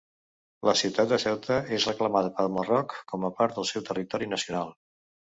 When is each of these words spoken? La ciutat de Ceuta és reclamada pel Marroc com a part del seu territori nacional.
La 0.67 0.73
ciutat 0.79 1.11
de 1.11 1.19
Ceuta 1.23 1.57
és 1.77 1.85
reclamada 1.89 2.31
pel 2.39 2.49
Marroc 2.55 2.97
com 3.13 3.29
a 3.29 3.31
part 3.43 3.55
del 3.59 3.69
seu 3.73 3.85
territori 3.91 4.31
nacional. 4.33 4.73